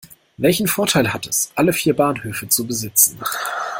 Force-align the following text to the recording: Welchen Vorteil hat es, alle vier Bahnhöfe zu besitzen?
Welchen 0.37 0.65
Vorteil 0.67 1.13
hat 1.13 1.27
es, 1.27 1.51
alle 1.53 1.73
vier 1.73 1.95
Bahnhöfe 1.95 2.49
zu 2.49 2.65
besitzen? 2.65 3.19